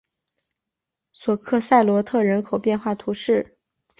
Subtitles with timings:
[1.11, 3.59] 索克塞罗特人口变化图示